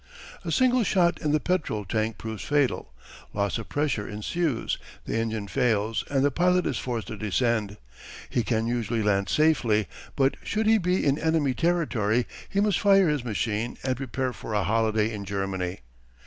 A 0.43 0.51
single 0.51 0.83
shot 0.83 1.21
in 1.21 1.31
the 1.31 1.39
petrol 1.39 1.85
tank 1.85 2.17
proves 2.17 2.43
fatal; 2.43 2.91
loss 3.33 3.59
of 3.59 3.69
pressure 3.69 4.07
ensues, 4.07 4.79
the 5.05 5.15
engine 5.15 5.47
fails, 5.47 6.03
and 6.09 6.25
the 6.25 6.31
pilot 6.31 6.65
is 6.65 6.79
forced 6.79 7.05
to 7.09 7.15
descend. 7.15 7.77
He 8.27 8.41
can 8.41 8.65
usually 8.65 9.03
land 9.03 9.29
safely, 9.29 9.87
but 10.15 10.37
should 10.43 10.65
he 10.65 10.79
be 10.79 11.05
in 11.05 11.19
enemy 11.19 11.53
territory 11.53 12.25
he 12.49 12.59
must 12.59 12.79
fire 12.79 13.09
his 13.09 13.23
machine 13.23 13.77
and 13.83 13.95
prepare 13.95 14.33
for 14.33 14.55
a 14.55 14.63
holiday 14.63 15.13
in 15.13 15.23
Germany. 15.23 15.81